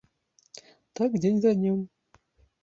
[0.95, 1.79] Так дзень за днём.